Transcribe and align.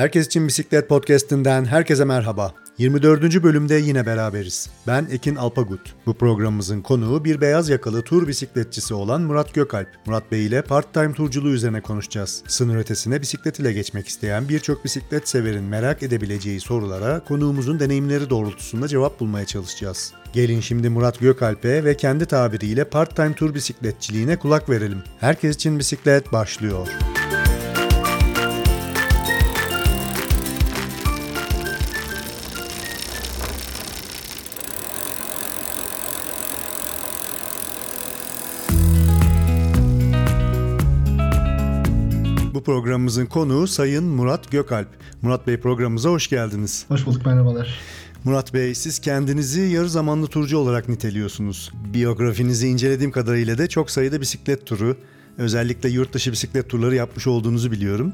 Herkes 0.00 0.26
için 0.26 0.48
Bisiklet 0.48 0.88
Podcast'inden 0.88 1.64
herkese 1.64 2.04
merhaba. 2.04 2.54
24. 2.78 3.42
bölümde 3.42 3.74
yine 3.74 4.06
beraberiz. 4.06 4.70
Ben 4.86 5.06
Ekin 5.10 5.36
Alpagut. 5.36 5.94
Bu 6.06 6.14
programımızın 6.14 6.80
konuğu 6.82 7.24
bir 7.24 7.40
beyaz 7.40 7.68
yakalı 7.68 8.02
tur 8.02 8.28
bisikletçisi 8.28 8.94
olan 8.94 9.22
Murat 9.22 9.54
Gökalp. 9.54 9.88
Murat 10.06 10.32
Bey 10.32 10.46
ile 10.46 10.62
part-time 10.62 11.12
turculuğu 11.12 11.50
üzerine 11.50 11.80
konuşacağız. 11.80 12.42
Sınır 12.48 12.76
ötesine 12.76 13.20
bisiklet 13.20 13.58
ile 13.58 13.72
geçmek 13.72 14.08
isteyen 14.08 14.48
birçok 14.48 14.84
bisiklet 14.84 15.28
severin 15.28 15.64
merak 15.64 16.02
edebileceği 16.02 16.60
sorulara 16.60 17.24
konuğumuzun 17.24 17.80
deneyimleri 17.80 18.30
doğrultusunda 18.30 18.88
cevap 18.88 19.20
bulmaya 19.20 19.46
çalışacağız. 19.46 20.12
Gelin 20.32 20.60
şimdi 20.60 20.88
Murat 20.88 21.20
Gökalp'e 21.20 21.84
ve 21.84 21.96
kendi 21.96 22.26
tabiriyle 22.26 22.84
part-time 22.84 23.34
tur 23.34 23.54
bisikletçiliğine 23.54 24.36
kulak 24.36 24.70
verelim. 24.70 25.02
Herkes 25.18 25.56
için 25.56 25.78
bisiklet 25.78 26.32
başlıyor. 26.32 26.88
Bu 42.60 42.64
programımızın 42.64 43.26
konuğu 43.26 43.66
Sayın 43.66 44.04
Murat 44.04 44.50
Gökalp. 44.50 44.88
Murat 45.22 45.46
Bey 45.46 45.60
programımıza 45.60 46.10
hoş 46.10 46.28
geldiniz. 46.28 46.84
Hoş 46.88 47.06
bulduk 47.06 47.26
merhabalar. 47.26 47.80
Murat 48.24 48.54
Bey 48.54 48.74
siz 48.74 48.98
kendinizi 48.98 49.60
yarı 49.60 49.90
zamanlı 49.90 50.26
turcu 50.26 50.58
olarak 50.58 50.88
niteliyorsunuz. 50.88 51.72
Biyografinizi 51.94 52.68
incelediğim 52.68 53.10
kadarıyla 53.10 53.58
da 53.58 53.68
çok 53.68 53.90
sayıda 53.90 54.20
bisiklet 54.20 54.66
turu, 54.66 54.96
özellikle 55.40 55.88
yurt 55.88 56.12
dışı 56.12 56.32
bisiklet 56.32 56.68
turları 56.68 56.94
yapmış 56.94 57.26
olduğunuzu 57.26 57.72
biliyorum. 57.72 58.12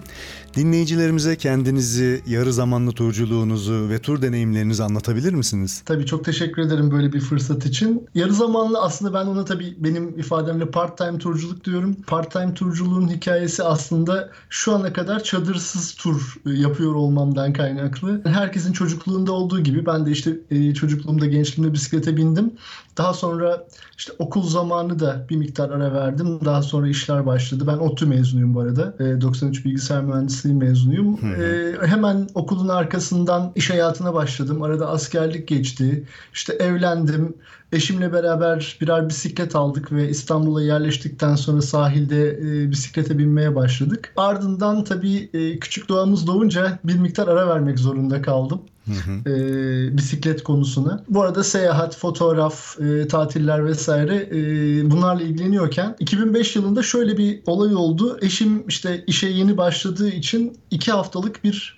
Dinleyicilerimize 0.57 1.37
kendinizi, 1.37 2.23
yarı 2.27 2.53
zamanlı 2.53 2.93
turculuğunuzu 2.93 3.89
ve 3.89 3.99
tur 3.99 4.23
deneyimlerinizi 4.23 4.83
anlatabilir 4.83 5.33
misiniz? 5.33 5.83
Tabii 5.87 6.07
çok 6.07 6.25
teşekkür 6.25 6.63
ederim 6.63 6.91
böyle 6.91 7.13
bir 7.13 7.21
fırsat 7.21 7.67
için. 7.67 8.09
Yarı 8.15 8.33
zamanlı 8.33 8.81
aslında 8.81 9.15
ben 9.15 9.27
ona 9.27 9.45
tabii 9.45 9.75
benim 9.79 10.19
ifademle 10.19 10.71
part-time 10.71 11.19
turculuk 11.19 11.65
diyorum. 11.65 11.97
Part-time 12.07 12.55
turculuğun 12.55 13.09
hikayesi 13.09 13.63
aslında 13.63 14.31
şu 14.51 14.75
ana 14.75 14.93
kadar 14.93 15.23
çadırsız 15.23 15.95
tur 15.95 16.37
yapıyor 16.45 16.95
olmamdan 16.95 17.53
kaynaklı. 17.53 18.21
Herkesin 18.25 18.73
çocukluğunda 18.73 19.33
olduğu 19.33 19.61
gibi 19.61 19.87
ben 19.87 20.07
de 20.07 20.11
işte 20.11 20.31
e, 20.51 20.75
çocukluğumda, 20.75 21.27
gençliğimde 21.27 21.75
bisiklete 21.75 22.17
bindim. 22.17 22.53
Daha 22.97 23.15
sonra 23.15 23.67
işte 23.99 24.13
okul 24.19 24.49
zamanı 24.49 24.99
da 24.99 25.27
bir 25.31 25.37
miktar 25.37 25.71
ara 25.71 25.93
verdim. 25.93 26.41
Daha 26.45 26.63
sonra 26.63 26.89
işler 26.89 27.16
başladı. 27.27 27.65
Ben 27.67 27.77
ODTÜ 27.77 28.07
mezunuyum 28.07 28.55
bu 28.55 28.61
arada. 28.61 28.95
93 29.21 29.65
bilgisayar 29.65 30.05
mühendisliği 30.05 30.55
mezunuyum. 30.55 31.23
Hı 31.23 31.27
hı. 31.27 31.87
Hemen 31.87 32.29
okulun 32.35 32.69
arkasından 32.69 33.53
iş 33.55 33.71
hayatına 33.71 34.15
başladım. 34.15 34.63
Arada 34.63 34.89
askerlik 34.89 35.49
geçti. 35.49 36.05
İşte 36.33 36.53
evlendim. 36.53 37.35
Eşimle 37.73 38.13
beraber 38.13 38.79
birer 38.81 39.09
bisiklet 39.09 39.57
aldık 39.57 39.93
ve 39.93 40.09
İstanbul'a 40.09 40.63
yerleştikten 40.63 41.35
sonra 41.35 41.63
sahilde 41.63 42.31
e, 42.31 42.71
bisiklete 42.71 43.19
binmeye 43.19 43.55
başladık. 43.55 44.13
Ardından 44.17 44.85
tabii 44.85 45.31
e, 45.35 45.59
küçük 45.59 45.89
doğamız 45.89 46.27
doğunca 46.27 46.79
bir 46.85 46.99
miktar 46.99 47.29
ara 47.29 47.49
vermek 47.49 47.79
zorunda 47.79 48.23
kaldım. 48.23 48.61
Hı. 48.87 49.31
E, 49.31 49.97
bisiklet 49.97 50.43
konusuna. 50.43 51.05
Bu 51.09 51.23
arada 51.23 51.45
seyahat, 51.45 51.97
fotoğraf, 51.97 52.81
e, 52.81 53.09
tatiller 53.09 53.67
vesaire 53.67 54.29
e, 54.33 54.91
bunlarla 54.91 55.23
ilgileniyorken 55.23 55.97
2005 56.01 56.57
yılında 56.57 56.83
şöyle 56.83 57.19
bir 57.19 57.41
olay 57.47 57.75
oldu. 57.75 58.19
Eşim 58.23 58.69
işte 58.69 59.05
işe 59.07 59.29
yeni 59.29 59.57
başladığı 59.57 60.09
için 60.09 60.59
iki 60.71 60.93
haftalık 60.93 61.45
bir 61.45 61.77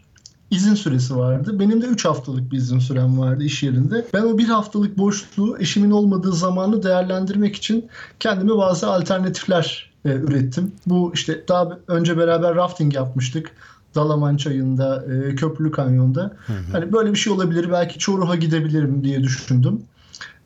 izin 0.50 0.74
süresi 0.74 1.16
vardı. 1.16 1.60
Benim 1.60 1.82
de 1.82 1.86
3 1.86 2.04
haftalık 2.04 2.52
bir 2.52 2.56
izin 2.56 2.78
sürem 2.78 3.18
vardı 3.18 3.44
iş 3.44 3.62
yerinde. 3.62 4.06
Ben 4.14 4.22
o 4.22 4.38
bir 4.38 4.48
haftalık 4.48 4.98
boşluğu 4.98 5.58
eşimin 5.60 5.90
olmadığı 5.90 6.32
zamanı 6.32 6.82
değerlendirmek 6.82 7.56
için 7.56 7.88
kendime 8.20 8.56
bazı 8.56 8.86
alternatifler 8.86 9.90
e, 10.04 10.08
ürettim. 10.08 10.72
Bu 10.86 11.12
işte 11.14 11.44
daha 11.48 11.78
önce 11.88 12.18
beraber 12.18 12.54
rafting 12.54 12.94
yapmıştık. 12.94 13.50
Dalaman 13.94 14.36
çayında, 14.36 15.04
e, 15.04 15.34
Köprülü 15.34 15.70
Kanyon'da. 15.70 16.20
Hı 16.46 16.52
hı. 16.52 16.72
Hani 16.72 16.92
böyle 16.92 17.10
bir 17.12 17.18
şey 17.18 17.32
olabilir. 17.32 17.70
Belki 17.72 17.98
Çoruh'a 17.98 18.36
gidebilirim 18.36 19.04
diye 19.04 19.22
düşündüm. 19.22 19.82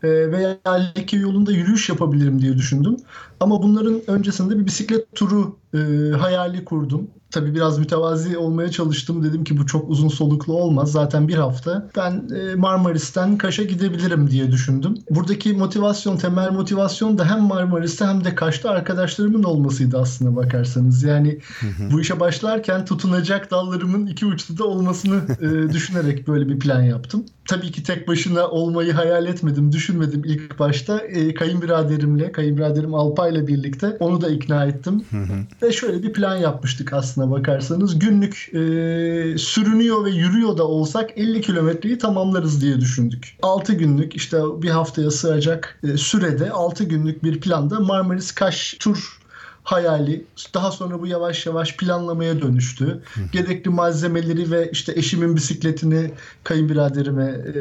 E, 0.03 0.09
veya 0.33 0.59
Like 0.67 1.17
yolunda 1.17 1.53
yürüyüş 1.53 1.89
yapabilirim 1.89 2.43
diye 2.43 2.57
düşündüm. 2.57 2.97
Ama 3.41 3.63
bunların 3.63 4.01
öncesinde 4.07 4.59
bir 4.59 4.67
bisiklet 4.67 5.15
turu 5.15 5.57
e, 5.75 5.79
hayali 6.17 6.65
kurdum. 6.65 7.07
Tabii 7.33 7.55
biraz 7.55 7.79
mütevazi 7.79 8.39
olmaya 8.39 8.71
çalıştım. 8.71 9.25
Dedim 9.25 9.45
ki 9.45 9.59
bu 9.59 9.67
çok 9.67 9.91
uzun 9.91 10.09
soluklu 10.09 10.53
olmaz. 10.53 10.93
Zaten 10.93 11.29
bir 11.29 11.35
hafta. 11.35 11.89
Ben 11.97 12.29
Marmaris'ten 12.57 13.39
Kaş'a 13.39 13.63
gidebilirim 13.63 14.31
diye 14.31 14.53
düşündüm. 14.53 14.95
Buradaki 15.11 15.53
motivasyon, 15.53 16.17
temel 16.17 16.51
motivasyon 16.53 17.19
da 17.19 17.31
hem 17.31 17.41
Marmaris'te 17.41 18.05
hem 18.05 18.25
de 18.25 18.35
Kaş'ta 18.35 18.71
arkadaşlarımın 18.71 19.43
olmasıydı 19.43 19.99
aslına 19.99 20.37
bakarsanız. 20.37 21.03
Yani 21.03 21.39
hı 21.61 21.67
hı. 21.67 21.91
bu 21.93 22.01
işe 22.01 22.21
başlarken 22.21 22.85
tutunacak 22.85 23.51
dallarımın 23.51 24.07
iki 24.07 24.27
uçta 24.27 24.59
da 24.59 24.65
olmasını 24.65 25.21
e, 25.41 25.73
düşünerek 25.73 26.29
böyle 26.29 26.49
bir 26.49 26.59
plan 26.59 26.83
yaptım. 26.83 27.25
Tabii 27.49 27.73
ki 27.73 27.83
tek 27.83 28.09
başına 28.09 28.49
olmayı 28.49 28.93
hayal 28.93 29.27
etmedim, 29.27 29.73
düşünmedim 29.73 30.23
ilk 30.25 30.59
başta. 30.59 30.99
E, 30.99 31.35
kayınbiraderimle, 31.35 32.33
kayınbiraderim 32.33 32.95
Alpay'la 32.95 33.47
birlikte 33.47 33.97
onu 34.01 34.21
da 34.21 34.29
ikna 34.29 34.65
ettim. 34.65 35.05
Hı. 35.11 35.17
Ve 35.63 35.73
şöyle 35.73 36.03
bir 36.03 36.13
plan 36.13 36.37
yapmıştık 36.37 36.93
aslında 36.93 37.22
bakarsanız. 37.31 37.99
Günlük 37.99 38.49
e, 38.49 39.39
sürünüyor 39.39 40.05
ve 40.05 40.11
yürüyor 40.11 40.57
da 40.57 40.69
olsak 40.69 41.11
50 41.19 41.41
kilometreyi 41.41 41.99
tamamlarız 41.99 42.63
diye 42.63 42.81
düşündük. 42.81 43.37
6 43.43 43.73
günlük 43.73 44.17
işte 44.17 44.39
bir 44.63 44.71
haftaya 44.71 45.11
sığacak 45.11 45.81
e, 45.83 45.97
sürede 45.97 46.51
6 46.51 46.85
günlük 46.85 47.25
bir 47.25 47.41
planda 47.41 47.81
Marmaris 47.81 48.33
Kaş 48.33 48.77
tur 48.81 49.23
hayali 49.65 50.25
daha 50.55 50.71
sonra 50.71 51.01
bu 51.01 51.07
yavaş 51.07 51.47
yavaş 51.47 51.77
planlamaya 51.77 52.43
dönüştü. 52.43 52.85
Hı. 53.15 53.21
Gerekli 53.33 53.71
malzemeleri 53.71 54.51
ve 54.51 54.71
işte 54.71 54.93
eşimin 54.97 55.37
bisikletini 55.37 56.11
kayınbiraderime 56.45 57.25
e, 57.25 57.55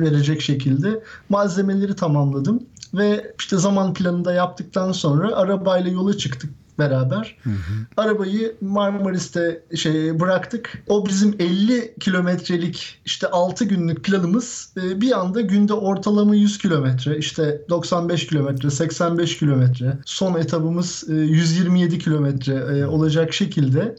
verecek 0.00 0.40
şekilde 0.40 1.02
malzemeleri 1.28 1.96
tamamladım 1.96 2.62
ve 2.94 3.34
işte 3.38 3.56
zaman 3.56 3.94
planında 3.94 4.32
yaptıktan 4.32 4.92
sonra 4.92 5.36
arabayla 5.36 5.90
yola 5.90 6.16
çıktık 6.16 6.50
beraber. 6.78 7.36
Hı 7.42 7.50
hı. 7.50 7.54
Arabayı 7.96 8.56
Marmaris'te 8.60 9.62
şey 9.76 10.20
bıraktık. 10.20 10.82
O 10.86 11.06
bizim 11.06 11.34
50 11.38 11.94
kilometrelik 12.00 13.00
işte 13.04 13.26
6 13.26 13.64
günlük 13.64 14.04
planımız 14.04 14.72
bir 14.76 15.18
anda 15.20 15.40
günde 15.40 15.74
ortalama 15.74 16.34
100 16.34 16.58
kilometre 16.58 17.18
işte 17.18 17.62
95 17.68 18.26
kilometre 18.26 18.70
85 18.70 19.38
kilometre 19.38 19.98
son 20.04 20.34
etabımız 20.34 21.04
127 21.08 21.98
kilometre 21.98 22.86
olacak 22.86 23.34
şekilde 23.34 23.96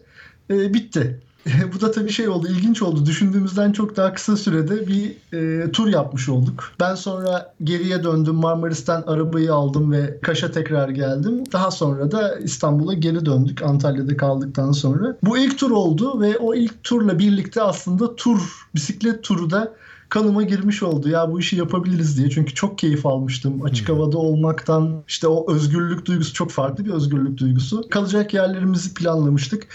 bitti. 0.50 1.22
Bu 1.76 1.82
da 1.82 1.92
tabii 1.92 2.12
şey 2.12 2.30
oldu, 2.30 2.48
ilginç 2.48 2.82
oldu. 2.82 3.06
Düşündüğümüzden 3.06 3.72
çok 3.72 3.98
daha 3.98 4.14
kısa 4.14 4.38
sürede 4.38 4.88
bir 4.88 5.16
e, 5.34 5.72
tur 5.72 5.88
yapmış 5.88 6.30
olduk. 6.30 6.72
Ben 6.80 6.96
sonra 6.96 7.54
geriye 7.64 8.04
döndüm. 8.04 8.36
Marmaris'ten 8.36 9.02
arabayı 9.02 9.54
aldım 9.54 9.92
ve 9.92 10.20
Kaş'a 10.22 10.52
tekrar 10.52 10.90
geldim. 10.90 11.44
Daha 11.54 11.72
sonra 11.72 12.12
da 12.12 12.40
İstanbul'a 12.40 12.94
geri 12.94 13.26
döndük 13.26 13.62
Antalya'da 13.62 14.18
kaldıktan 14.18 14.72
sonra. 14.72 15.18
Bu 15.24 15.38
ilk 15.38 15.60
tur 15.60 15.72
oldu 15.72 16.22
ve 16.22 16.38
o 16.38 16.56
ilk 16.56 16.84
turla 16.84 17.20
birlikte 17.20 17.62
aslında 17.62 18.16
tur, 18.16 18.68
bisiklet 18.76 19.24
turu 19.24 19.50
da 19.50 19.74
kanıma 20.10 20.44
girmiş 20.44 20.84
oldu. 20.84 21.10
Ya 21.10 21.32
bu 21.32 21.40
işi 21.40 21.56
yapabiliriz 21.56 22.18
diye. 22.18 22.30
Çünkü 22.30 22.54
çok 22.54 22.78
keyif 22.78 23.06
almıştım. 23.06 23.62
Açık 23.64 23.90
havada 23.90 24.18
olmaktan 24.18 25.04
işte 25.08 25.28
o 25.28 25.54
özgürlük 25.54 26.06
duygusu 26.06 26.34
çok 26.34 26.52
farklı 26.52 26.86
bir 26.86 26.92
özgürlük 26.92 27.38
duygusu. 27.38 27.90
Kalacak 27.90 28.34
yerlerimizi 28.34 28.94
planlamıştık. 28.94 29.68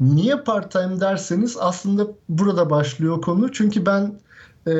Niye 0.00 0.36
part 0.36 0.72
time 0.72 1.00
derseniz 1.00 1.56
aslında 1.60 2.06
burada 2.28 2.70
başlıyor 2.70 3.22
konu. 3.22 3.52
Çünkü 3.52 3.86
ben 3.86 4.18
e, 4.66 4.72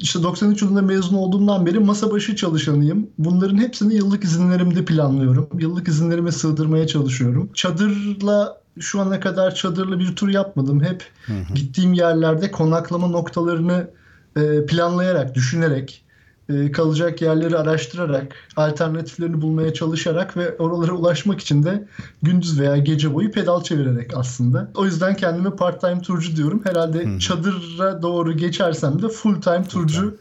işte 0.00 0.22
93 0.22 0.62
yılında 0.62 0.82
mezun 0.82 1.16
olduğumdan 1.16 1.66
beri 1.66 1.78
masa 1.78 2.10
başı 2.10 2.36
çalışanıyım. 2.36 3.10
Bunların 3.18 3.56
hepsini 3.56 3.94
yıllık 3.94 4.24
izinlerimde 4.24 4.84
planlıyorum. 4.84 5.48
Yıllık 5.58 5.88
izinlerime 5.88 6.32
sığdırmaya 6.32 6.86
çalışıyorum. 6.86 7.50
Çadırla 7.54 8.60
şu 8.80 9.00
ana 9.00 9.20
kadar 9.20 9.54
çadırla 9.54 9.98
bir 9.98 10.16
tur 10.16 10.28
yapmadım. 10.28 10.80
Hep 10.80 11.04
hı 11.26 11.32
hı. 11.32 11.54
gittiğim 11.54 11.92
yerlerde 11.92 12.50
konaklama 12.50 13.06
noktalarını 13.06 13.90
e, 14.36 14.66
planlayarak, 14.66 15.34
düşünerek 15.34 16.04
e, 16.48 16.72
kalacak 16.72 17.22
yerleri 17.22 17.56
araştırarak, 17.56 18.34
alternatiflerini 18.56 19.42
bulmaya 19.42 19.74
çalışarak 19.74 20.36
ve 20.36 20.56
oralara 20.56 20.92
ulaşmak 20.92 21.40
için 21.40 21.62
de 21.62 21.88
gündüz 22.22 22.60
veya 22.60 22.76
gece 22.76 23.14
boyu 23.14 23.30
pedal 23.30 23.62
çevirerek 23.62 24.16
aslında. 24.16 24.70
O 24.74 24.84
yüzden 24.84 25.16
kendime 25.16 25.50
part-time 25.50 26.00
turcu 26.00 26.36
diyorum. 26.36 26.60
Herhalde 26.64 27.04
hmm. 27.04 27.18
çadıra 27.18 28.02
doğru 28.02 28.36
geçersem 28.36 29.02
de 29.02 29.08
full-time 29.08 29.64
turcu 29.64 30.18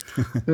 e, 0.48 0.54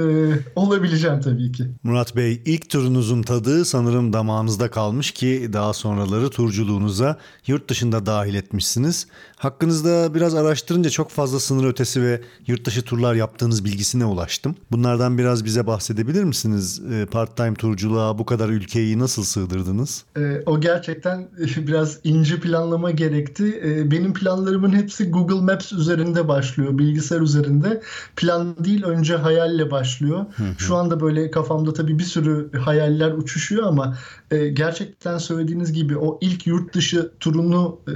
olabileceğim 0.56 1.22
tabii 1.22 1.52
ki. 1.52 1.64
Murat 1.84 2.16
Bey 2.16 2.42
ilk 2.46 2.70
turunuzun 2.70 3.22
tadı 3.22 3.66
sanırım 3.66 4.14
damağınızda 4.14 4.72
kalmış 4.72 5.12
ki 5.12 5.50
daha 5.54 5.74
sonraları 5.74 6.30
turculuğunuza 6.30 7.18
yurt 7.48 7.70
dışında 7.70 8.06
dahil 8.06 8.36
etmişsiniz. 8.36 9.08
Hakkınızda 9.36 10.16
biraz 10.16 10.36
araştırınca 10.36 10.90
çok 10.90 11.10
fazla 11.10 11.40
sınır 11.40 11.66
ötesi 11.66 12.02
ve 12.02 12.22
yurt 12.48 12.66
dışı 12.66 12.82
turlar 12.82 13.16
yaptığınız 13.16 13.66
bilgisine 13.66 14.06
ulaştım. 14.06 14.56
Bunlardan 14.72 15.18
biraz 15.18 15.46
bize 15.46 15.63
bahsedebilir 15.68 16.24
misiniz? 16.24 16.82
Ee, 16.92 17.06
part-time 17.06 17.54
turculuğa 17.54 18.18
bu 18.18 18.26
kadar 18.26 18.50
ülkeyi 18.50 19.00
nasıl 19.00 19.24
sığdırdınız? 19.24 20.06
E, 20.18 20.42
o 20.46 20.62
gerçekten 20.62 21.28
biraz 21.58 22.00
ince 22.04 22.40
planlama 22.40 22.92
gerekti. 22.92 23.62
E, 23.66 23.92
benim 23.92 24.14
planlarımın 24.14 24.74
hepsi 24.74 25.10
Google 25.10 25.54
Maps 25.54 25.74
üzerinde 25.74 26.28
başlıyor, 26.28 26.78
bilgisayar 26.78 27.22
üzerinde. 27.22 27.82
Plan 28.16 28.56
değil 28.66 28.84
önce 28.84 29.16
hayalle 29.16 29.72
başlıyor. 29.72 30.26
Şu 30.58 30.76
anda 30.76 31.00
böyle 31.00 31.32
kafamda 31.32 31.74
tabii 31.74 32.00
bir 32.00 32.04
sürü 32.04 32.52
hayaller 32.60 33.12
uçuşuyor 33.12 33.68
ama 33.68 33.98
e, 34.32 34.48
gerçekten 34.48 35.18
söylediğiniz 35.18 35.74
gibi 35.74 35.98
o 35.98 36.18
ilk 36.22 36.48
yurt 36.48 36.74
dışı 36.74 37.12
turunu 37.20 37.80
e, 37.88 37.94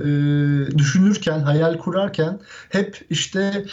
düşünürken, 0.78 1.40
hayal 1.40 1.78
kurarken 1.78 2.40
hep 2.70 3.06
işte 3.10 3.40
e, 3.40 3.66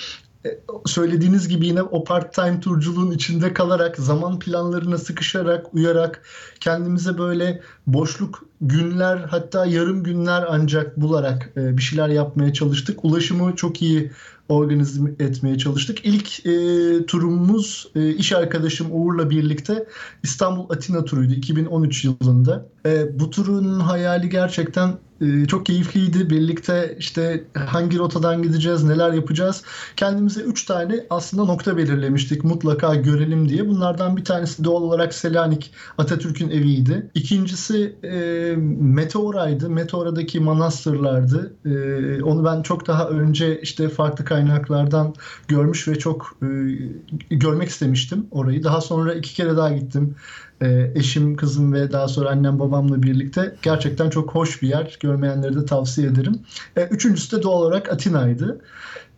söylediğiniz 0.86 1.48
gibi 1.48 1.66
yine 1.66 1.82
o 1.82 2.04
part-time 2.04 2.60
turculuğun 2.60 3.10
içinde 3.10 3.52
kalarak, 3.52 3.96
zaman 3.96 4.38
planlarına 4.38 4.98
sıkışarak, 4.98 5.74
uyarak 5.74 6.22
kendimize 6.60 7.18
böyle 7.18 7.60
boşluk 7.86 8.44
günler 8.60 9.16
hatta 9.16 9.66
yarım 9.66 10.02
günler 10.02 10.44
ancak 10.48 10.96
bularak 10.96 11.52
e, 11.56 11.76
bir 11.76 11.82
şeyler 11.82 12.08
yapmaya 12.08 12.52
çalıştık. 12.52 13.04
Ulaşımı 13.04 13.56
çok 13.56 13.82
iyi 13.82 14.10
organize 14.48 15.00
etmeye 15.20 15.58
çalıştık. 15.58 16.04
İlk 16.04 16.46
e, 16.46 17.06
turumuz 17.06 17.88
e, 17.94 18.10
iş 18.10 18.32
arkadaşım 18.32 18.86
Uğur'la 18.90 19.30
birlikte 19.30 19.86
İstanbul 20.22 20.70
Atina 20.70 21.04
turuydu 21.04 21.32
2013 21.32 22.04
yılında. 22.04 22.66
E, 22.86 23.20
bu 23.20 23.30
turun 23.30 23.80
hayali 23.80 24.28
gerçekten 24.28 24.98
e, 25.20 25.46
çok 25.46 25.66
keyifliydi. 25.66 26.30
Birlikte 26.30 26.96
işte 26.98 27.44
hangi 27.54 27.98
rotadan 27.98 28.42
gideceğiz, 28.42 28.84
neler 28.84 29.12
yapacağız. 29.12 29.62
Kendimize 29.96 30.40
3 30.40 30.64
tane 30.64 31.06
aslında 31.10 31.44
nokta 31.44 31.76
belirlemiştik 31.76 32.44
mutlaka 32.44 32.94
görelim 32.94 33.48
diye. 33.48 33.68
Bunlardan 33.68 34.16
bir 34.16 34.24
tanesi 34.24 34.64
doğal 34.64 34.82
olarak 34.82 35.14
Selanik 35.14 35.70
Atatürk'ün 35.98 36.50
eviydi. 36.50 37.10
İkincisi 37.14 37.96
e, 38.02 38.54
Meteora'ydı. 38.80 39.70
Meteora'daki 39.70 40.40
manastırlardı. 40.40 41.54
E, 41.64 42.22
onu 42.22 42.44
ben 42.44 42.62
çok 42.62 42.86
daha 42.86 43.08
önce 43.08 43.60
işte 43.60 43.88
farklı 43.88 44.24
kaynaklardan 44.34 45.14
görmüş 45.48 45.88
ve 45.88 45.98
çok 45.98 46.36
e, 46.42 47.36
görmek 47.36 47.68
istemiştim 47.68 48.26
orayı. 48.30 48.64
Daha 48.64 48.80
sonra 48.80 49.14
iki 49.14 49.34
kere 49.34 49.56
daha 49.56 49.72
gittim. 49.72 50.14
E, 50.62 50.92
eşim, 50.94 51.36
kızım 51.36 51.72
ve 51.72 51.92
daha 51.92 52.08
sonra 52.08 52.30
annem 52.30 52.58
babamla 52.58 53.02
birlikte 53.02 53.56
gerçekten 53.62 54.10
çok 54.10 54.34
hoş 54.34 54.62
bir 54.62 54.68
yer. 54.68 54.98
Görmeyenlere 55.00 55.56
de 55.56 55.64
tavsiye 55.64 56.06
ederim. 56.06 56.40
E, 56.76 56.84
üçüncüsü 56.84 57.36
de 57.36 57.42
doğal 57.42 57.62
olarak 57.62 57.92
Atina'ydı. 57.92 58.60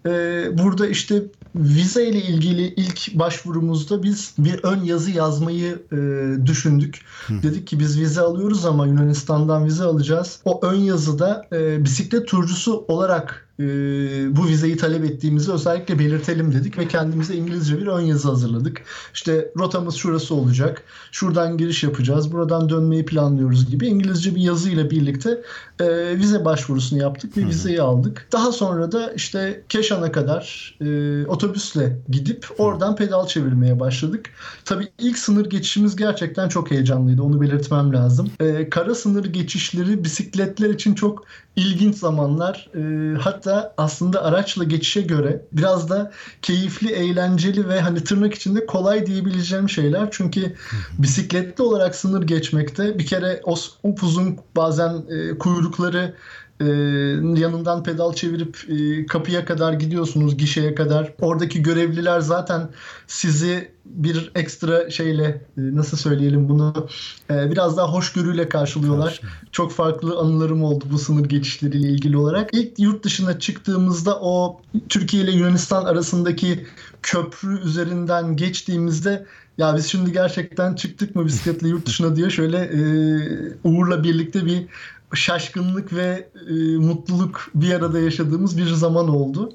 E, 0.06 0.10
burada 0.58 0.86
işte 0.86 1.22
vize 1.54 2.06
ile 2.06 2.22
ilgili 2.22 2.66
ilk 2.66 3.14
başvurumuzda 3.14 4.02
biz 4.02 4.34
bir 4.38 4.60
ön 4.62 4.84
yazı 4.84 5.10
yazmayı 5.10 5.82
e, 5.92 5.96
düşündük. 6.46 7.00
Hı. 7.26 7.42
Dedik 7.42 7.66
ki 7.66 7.80
biz 7.80 8.00
vize 8.00 8.20
alıyoruz 8.20 8.66
ama 8.66 8.86
Yunanistan'dan 8.86 9.64
vize 9.64 9.84
alacağız. 9.84 10.40
O 10.44 10.66
ön 10.66 10.80
yazıda 10.80 11.46
e, 11.52 11.84
bisiklet 11.84 12.28
turcusu 12.28 12.84
olarak 12.88 13.45
e, 13.60 13.66
bu 14.36 14.46
vizeyi 14.46 14.76
talep 14.76 15.04
ettiğimizi 15.04 15.52
özellikle 15.52 15.98
belirtelim 15.98 16.52
dedik 16.54 16.78
ve 16.78 16.88
kendimize 16.88 17.34
İngilizce 17.34 17.78
bir 17.80 17.86
ön 17.86 18.00
yazı 18.00 18.28
hazırladık. 18.28 18.82
İşte 19.14 19.52
rotamız 19.56 19.94
şurası 19.94 20.34
olacak. 20.34 20.82
Şuradan 21.12 21.58
giriş 21.58 21.82
yapacağız. 21.82 22.32
Buradan 22.32 22.68
dönmeyi 22.68 23.04
planlıyoruz 23.04 23.70
gibi 23.70 23.86
İngilizce 23.86 24.34
bir 24.34 24.40
yazı 24.40 24.70
ile 24.70 24.90
birlikte 24.90 25.42
e, 25.80 26.18
vize 26.18 26.44
başvurusunu 26.44 26.98
yaptık 26.98 27.36
ve 27.36 27.46
vizeyi 27.46 27.82
aldık. 27.82 28.28
Daha 28.32 28.52
sonra 28.52 28.92
da 28.92 29.12
işte 29.12 29.62
Keşan'a 29.68 30.12
kadar 30.12 30.74
e, 30.80 31.26
otobüsle 31.26 31.98
gidip 32.08 32.46
oradan 32.58 32.96
pedal 32.96 33.26
çevirmeye 33.26 33.80
başladık. 33.80 34.30
Tabii 34.64 34.88
ilk 34.98 35.18
sınır 35.18 35.50
geçişimiz 35.50 35.96
gerçekten 35.96 36.48
çok 36.48 36.70
heyecanlıydı. 36.70 37.22
Onu 37.22 37.40
belirtmem 37.40 37.92
lazım. 37.92 38.30
E, 38.40 38.70
kara 38.70 38.94
sınır 38.94 39.24
geçişleri 39.24 40.04
bisikletler 40.04 40.70
için 40.70 40.94
çok 40.94 41.24
ilginç 41.56 41.96
zamanlar. 41.96 42.70
E, 42.74 43.14
hatta 43.18 43.45
aslında 43.76 44.24
araçla 44.24 44.64
geçişe 44.64 45.00
göre 45.00 45.42
biraz 45.52 45.90
da 45.90 46.12
keyifli, 46.42 46.90
eğlenceli 46.92 47.68
ve 47.68 47.80
hani 47.80 48.04
tırnak 48.04 48.34
içinde 48.34 48.66
kolay 48.66 49.06
diyebileceğim 49.06 49.68
şeyler. 49.68 50.08
Çünkü 50.10 50.54
bisikletli 50.98 51.62
olarak 51.62 51.94
sınır 51.94 52.22
geçmekte 52.22 52.98
bir 52.98 53.06
kere 53.06 53.40
o 53.44 53.54
upuzun 53.82 54.38
bazen 54.56 55.02
e, 55.08 55.38
kuyrukları 55.38 56.14
e, 56.60 56.64
yanından 57.40 57.82
pedal 57.82 58.12
çevirip 58.12 58.58
e, 58.68 59.06
kapıya 59.06 59.44
kadar 59.44 59.72
gidiyorsunuz 59.72 60.36
gişeye 60.36 60.74
kadar. 60.74 61.12
Oradaki 61.20 61.62
görevliler 61.62 62.20
zaten 62.20 62.68
sizi 63.06 63.70
bir 63.84 64.30
ekstra 64.34 64.90
şeyle 64.90 65.24
e, 65.24 65.40
nasıl 65.56 65.96
söyleyelim 65.96 66.48
bunu 66.48 66.88
e, 67.30 67.50
biraz 67.50 67.76
daha 67.76 67.92
hoşgörüyle 67.92 68.48
karşılıyorlar. 68.48 69.08
Karşı. 69.08 69.22
Çok 69.52 69.72
farklı 69.72 70.18
anılarım 70.18 70.64
oldu 70.64 70.84
bu 70.92 70.98
sınır 70.98 71.24
geçişleriyle 71.24 71.88
ilgili 71.88 72.16
olarak. 72.16 72.50
İlk 72.52 72.78
yurt 72.78 73.04
dışına 73.04 73.38
çıktığımızda 73.38 74.20
o 74.20 74.60
Türkiye 74.88 75.22
ile 75.22 75.30
Yunanistan 75.30 75.84
arasındaki 75.84 76.66
köprü 77.02 77.60
üzerinden 77.60 78.36
geçtiğimizde 78.36 79.26
ya 79.58 79.76
biz 79.76 79.86
şimdi 79.86 80.12
gerçekten 80.12 80.74
çıktık 80.74 81.16
mı 81.16 81.26
bisikletle 81.26 81.68
yurt 81.68 81.86
dışına 81.86 82.16
diye 82.16 82.30
şöyle 82.30 82.58
e, 82.58 82.80
Uğur'la 83.64 84.04
birlikte 84.04 84.46
bir 84.46 84.66
şaşkınlık 85.14 85.92
ve 85.92 86.28
e, 86.50 86.52
mutluluk 86.76 87.50
bir 87.54 87.72
arada 87.72 88.00
yaşadığımız 88.00 88.58
bir 88.58 88.66
zaman 88.66 89.08
oldu. 89.08 89.52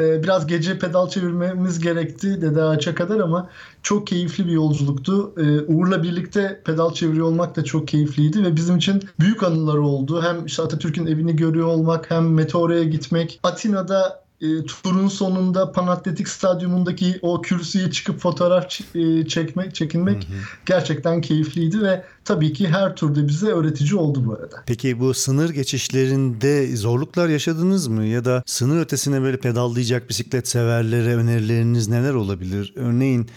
E, 0.00 0.22
biraz 0.22 0.46
gece 0.46 0.78
pedal 0.78 1.08
çevirmemiz 1.08 1.78
gerekti 1.78 2.42
Dede 2.42 2.62
Ağaç'a 2.62 2.94
kadar 2.94 3.20
ama 3.20 3.48
çok 3.82 4.06
keyifli 4.06 4.46
bir 4.46 4.52
yolculuktu. 4.52 5.32
E, 5.36 5.60
Uğur'la 5.60 6.02
birlikte 6.02 6.62
pedal 6.64 6.92
çeviriyor 6.92 7.26
olmak 7.26 7.56
da 7.56 7.64
çok 7.64 7.88
keyifliydi 7.88 8.44
ve 8.44 8.56
bizim 8.56 8.76
için 8.76 9.02
büyük 9.20 9.42
anılar 9.42 9.76
oldu. 9.76 10.22
Hem 10.22 10.46
işte 10.46 10.62
Atatürk'ün 10.62 11.06
evini 11.06 11.36
görüyor 11.36 11.66
olmak 11.66 12.10
hem 12.10 12.34
Meteora'ya 12.34 12.84
gitmek. 12.84 13.40
Atina'da 13.42 14.25
e, 14.40 14.46
turun 14.66 15.08
sonunda 15.08 15.72
Panatletik 15.72 16.28
Stadyumundaki 16.28 17.18
o 17.22 17.42
kürsüye 17.42 17.90
çıkıp 17.90 18.20
fotoğraf 18.20 18.80
e, 18.94 19.26
çekmek, 19.28 19.74
çekinmek 19.74 20.24
hı 20.24 20.28
hı. 20.28 20.36
gerçekten 20.66 21.20
keyifliydi 21.20 21.82
ve 21.82 22.04
tabii 22.24 22.52
ki 22.52 22.68
her 22.68 22.96
turda 22.96 23.28
bize 23.28 23.46
öğretici 23.46 23.94
oldu 23.94 24.22
bu 24.26 24.32
arada. 24.32 24.62
Peki 24.66 25.00
bu 25.00 25.14
sınır 25.14 25.50
geçişlerinde 25.50 26.76
zorluklar 26.76 27.28
yaşadınız 27.28 27.88
mı 27.88 28.04
ya 28.04 28.24
da 28.24 28.42
sınır 28.46 28.80
ötesine 28.80 29.22
böyle 29.22 29.40
pedallayacak 29.40 30.08
bisiklet 30.08 30.48
severlere 30.48 31.16
önerileriniz 31.16 31.88
neler 31.88 32.14
olabilir? 32.14 32.72
Örneğin 32.76 33.28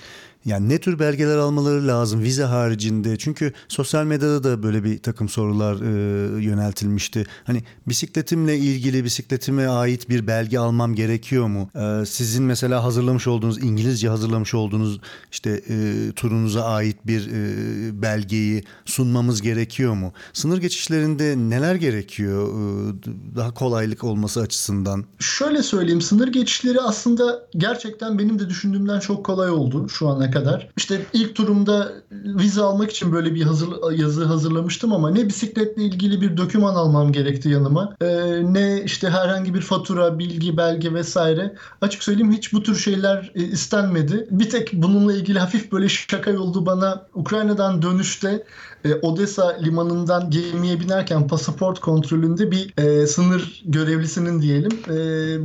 yani 0.45 0.69
ne 0.69 0.77
tür 0.77 0.99
belgeler 0.99 1.37
almaları 1.37 1.87
lazım 1.87 2.21
vize 2.21 2.43
haricinde? 2.43 3.17
Çünkü 3.17 3.53
sosyal 3.67 4.05
medyada 4.05 4.43
da 4.43 4.63
böyle 4.63 4.83
bir 4.83 4.97
takım 4.97 5.29
sorular 5.29 5.75
e, 5.75 6.41
yöneltilmişti. 6.41 7.25
Hani 7.43 7.63
bisikletimle 7.87 8.57
ilgili 8.57 9.03
bisikletime 9.03 9.67
ait 9.67 10.09
bir 10.09 10.27
belge 10.27 10.59
almam 10.59 10.95
gerekiyor 10.95 11.47
mu? 11.47 11.69
E, 11.75 12.05
sizin 12.05 12.43
mesela 12.43 12.83
hazırlamış 12.83 13.27
olduğunuz 13.27 13.63
İngilizce 13.63 14.09
hazırlamış 14.09 14.53
olduğunuz 14.53 14.99
işte 15.31 15.61
e, 15.69 16.11
turunuza 16.15 16.63
ait 16.65 17.07
bir 17.07 17.27
e, 17.27 18.01
belgeyi 18.01 18.63
sunmamız 18.85 19.41
gerekiyor 19.41 19.93
mu? 19.93 20.13
Sınır 20.33 20.57
geçişlerinde 20.57 21.35
neler 21.37 21.75
gerekiyor 21.75 22.47
e, 22.49 23.35
daha 23.35 23.53
kolaylık 23.53 24.03
olması 24.03 24.41
açısından? 24.41 25.05
Şöyle 25.19 25.63
söyleyeyim 25.63 26.01
sınır 26.01 26.27
geçişleri 26.27 26.81
aslında 26.81 27.47
gerçekten 27.57 28.19
benim 28.19 28.39
de 28.39 28.49
düşündüğümden 28.49 28.99
çok 28.99 29.25
kolay 29.25 29.49
oldu 29.49 29.89
şu 29.89 30.07
ana 30.07 30.28
kadar. 30.31 30.69
İşte 30.77 31.01
ilk 31.13 31.35
turumda 31.35 31.91
vize 32.11 32.61
almak 32.61 32.91
için 32.91 33.11
böyle 33.11 33.35
bir 33.35 33.43
hazır, 33.43 33.69
yazı 33.97 34.25
hazırlamıştım 34.25 34.93
ama 34.93 35.09
ne 35.09 35.27
bisikletle 35.27 35.83
ilgili 35.83 36.21
bir 36.21 36.37
doküman 36.37 36.75
almam 36.75 37.11
gerekti 37.11 37.49
yanıma. 37.49 37.95
Ee, 38.01 38.07
ne 38.43 38.83
işte 38.83 39.09
herhangi 39.09 39.53
bir 39.53 39.61
fatura, 39.61 40.19
bilgi, 40.19 40.57
belge 40.57 40.93
vesaire. 40.93 41.55
Açık 41.81 42.03
söyleyeyim 42.03 42.31
hiç 42.31 42.53
bu 42.53 42.63
tür 42.63 42.75
şeyler 42.75 43.31
e, 43.35 43.43
istenmedi. 43.43 44.27
Bir 44.31 44.49
tek 44.49 44.73
bununla 44.73 45.13
ilgili 45.13 45.39
hafif 45.39 45.71
böyle 45.71 45.89
şaka 45.89 46.39
oldu 46.39 46.65
bana 46.65 47.05
Ukrayna'dan 47.13 47.81
dönüşte 47.81 48.43
e, 48.85 48.95
Odessa 48.95 49.57
limanından 49.61 50.29
gemiye 50.29 50.79
binerken 50.79 51.27
pasaport 51.27 51.79
kontrolünde 51.79 52.51
bir 52.51 52.73
e, 52.77 53.07
sınır 53.07 53.61
görevlisinin 53.65 54.41
diyelim 54.41 54.71
e, 54.87 54.95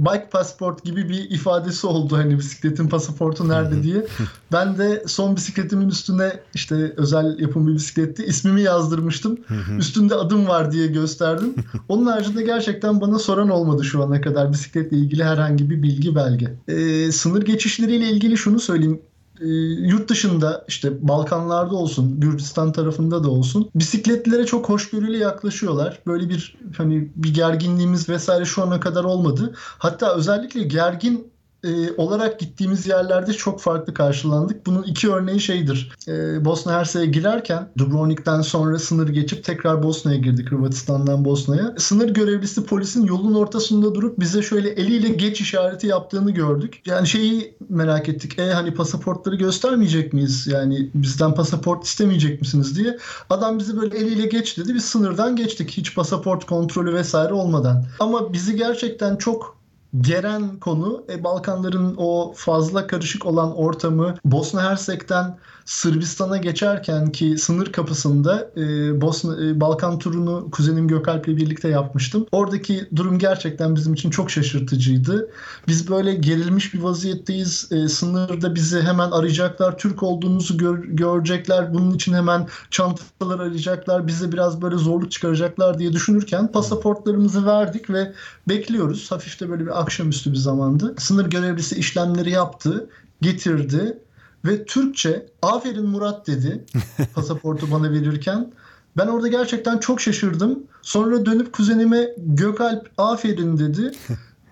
bike 0.04 0.28
passport 0.30 0.84
gibi 0.84 1.08
bir 1.08 1.30
ifadesi 1.30 1.86
oldu 1.86 2.16
hani 2.16 2.38
bisikletin 2.38 2.88
pasaportu 2.88 3.48
nerede 3.48 3.82
diye. 3.82 4.06
Ben 4.52 4.73
de 4.78 5.04
son 5.06 5.36
bisikletimin 5.36 5.88
üstüne 5.88 6.40
işte 6.54 6.92
özel 6.96 7.38
yapım 7.38 7.68
bir 7.68 7.74
bisikletti 7.74 8.24
ismimi 8.24 8.62
yazdırmıştım. 8.62 9.38
Üstünde 9.78 10.14
adım 10.14 10.48
var 10.48 10.72
diye 10.72 10.86
gösterdim. 10.86 11.54
Onun 11.88 12.06
haricinde 12.06 12.42
gerçekten 12.42 13.00
bana 13.00 13.18
soran 13.18 13.48
olmadı 13.48 13.84
şu 13.84 14.02
ana 14.02 14.20
kadar 14.20 14.52
bisikletle 14.52 14.96
ilgili 14.96 15.24
herhangi 15.24 15.70
bir 15.70 15.82
bilgi 15.82 16.14
belge. 16.14 16.54
E, 16.68 17.12
sınır 17.12 17.42
geçişleriyle 17.42 18.10
ilgili 18.10 18.36
şunu 18.36 18.60
söyleyeyim 18.60 19.00
e, 19.40 19.46
yurt 19.88 20.10
dışında 20.10 20.64
işte 20.68 21.08
Balkanlarda 21.08 21.74
olsun, 21.74 22.20
Gürcistan 22.20 22.72
tarafında 22.72 23.24
da 23.24 23.30
olsun 23.30 23.70
bisikletlere 23.74 24.46
çok 24.46 24.68
hoşgörülü 24.68 25.16
yaklaşıyorlar. 25.16 25.98
Böyle 26.06 26.28
bir 26.28 26.56
hani 26.76 27.08
bir 27.16 27.34
gerginliğimiz 27.34 28.08
vesaire 28.08 28.44
şu 28.44 28.62
ana 28.62 28.80
kadar 28.80 29.04
olmadı. 29.04 29.54
Hatta 29.56 30.14
özellikle 30.14 30.62
gergin 30.62 31.33
e, 31.64 31.92
olarak 31.96 32.40
gittiğimiz 32.40 32.86
yerlerde 32.86 33.32
çok 33.32 33.60
farklı 33.60 33.94
karşılandık. 33.94 34.66
Bunun 34.66 34.82
iki 34.82 35.10
örneği 35.10 35.40
şeydir. 35.40 35.92
E, 36.08 36.44
Bosna 36.44 36.72
Hersek'e 36.72 37.06
girerken 37.06 37.68
Dubrovnik'ten 37.78 38.40
sonra 38.40 38.78
sınır 38.78 39.08
geçip 39.08 39.44
tekrar 39.44 39.82
Bosna'ya 39.82 40.18
girdik 40.18 40.52
Hırvatistan'dan 40.52 41.24
Bosna'ya. 41.24 41.74
Sınır 41.78 42.08
görevlisi 42.08 42.64
polisin 42.64 43.04
yolun 43.06 43.34
ortasında 43.34 43.94
durup 43.94 44.20
bize 44.20 44.42
şöyle 44.42 44.70
eliyle 44.70 45.08
geç 45.08 45.40
işareti 45.40 45.86
yaptığını 45.86 46.30
gördük. 46.30 46.82
Yani 46.86 47.06
şeyi 47.06 47.56
merak 47.68 48.08
ettik. 48.08 48.38
E 48.38 48.52
hani 48.52 48.74
pasaportları 48.74 49.36
göstermeyecek 49.36 50.12
miyiz? 50.12 50.46
Yani 50.46 50.90
bizden 50.94 51.34
pasaport 51.34 51.84
istemeyecek 51.84 52.40
misiniz 52.40 52.78
diye. 52.78 52.98
Adam 53.30 53.58
bizi 53.58 53.76
böyle 53.76 53.98
eliyle 53.98 54.26
geç 54.26 54.58
dedi. 54.58 54.74
Biz 54.74 54.84
sınırdan 54.84 55.36
geçtik. 55.36 55.70
Hiç 55.70 55.94
pasaport 55.94 56.46
kontrolü 56.46 56.94
vesaire 56.94 57.32
olmadan. 57.32 57.84
Ama 58.00 58.32
bizi 58.32 58.56
gerçekten 58.56 59.16
çok 59.16 59.63
geren 60.00 60.58
konu 60.60 61.04
e, 61.08 61.24
Balkanların 61.24 61.94
o 61.96 62.32
fazla 62.36 62.86
karışık 62.86 63.26
olan 63.26 63.56
ortamı 63.56 64.14
Bosna 64.24 64.70
Hersek'ten 64.70 65.38
Sırbistan'a 65.64 66.36
geçerken 66.36 67.12
ki 67.12 67.38
sınır 67.38 67.72
kapısında 67.72 68.50
e, 68.56 69.00
Bosna 69.00 69.44
e, 69.44 69.60
Balkan 69.60 69.98
turunu 69.98 70.48
kuzenim 70.50 70.88
Gökalp'le 70.88 71.26
birlikte 71.26 71.68
yapmıştım. 71.68 72.26
Oradaki 72.32 72.88
durum 72.96 73.18
gerçekten 73.18 73.76
bizim 73.76 73.94
için 73.94 74.10
çok 74.10 74.30
şaşırtıcıydı. 74.30 75.30
Biz 75.68 75.90
böyle 75.90 76.14
gerilmiş 76.14 76.74
bir 76.74 76.80
vaziyetteyiz. 76.80 77.68
E, 77.72 77.88
sınırda 77.88 78.54
bizi 78.54 78.82
hemen 78.82 79.10
arayacaklar. 79.10 79.78
Türk 79.78 80.02
olduğumuzu 80.02 80.58
gör, 80.58 80.78
görecekler. 80.78 81.74
Bunun 81.74 81.94
için 81.94 82.14
hemen 82.14 82.48
çantalar 82.70 83.40
arayacaklar. 83.40 84.06
Bize 84.06 84.32
biraz 84.32 84.62
böyle 84.62 84.76
zorluk 84.76 85.12
çıkaracaklar 85.12 85.78
diye 85.78 85.92
düşünürken 85.92 86.52
pasaportlarımızı 86.52 87.46
verdik 87.46 87.90
ve 87.90 88.12
bekliyoruz. 88.48 89.10
Hafif 89.10 89.40
de 89.40 89.50
böyle 89.50 89.66
bir 89.66 89.80
akşamüstü 89.84 90.32
bir 90.32 90.36
zamandı. 90.36 90.94
Sınır 90.98 91.30
görevlisi 91.30 91.76
işlemleri 91.76 92.30
yaptı, 92.30 92.88
getirdi 93.20 93.98
ve 94.44 94.64
Türkçe 94.64 95.26
aferin 95.42 95.86
Murat 95.86 96.26
dedi 96.26 96.64
pasaportu 97.14 97.70
bana 97.70 97.90
verirken. 97.90 98.52
Ben 98.96 99.06
orada 99.06 99.28
gerçekten 99.28 99.78
çok 99.78 100.00
şaşırdım. 100.00 100.62
Sonra 100.82 101.26
dönüp 101.26 101.52
kuzenime 101.52 102.08
Gökalp 102.18 102.90
aferin 102.98 103.58
dedi. 103.58 103.92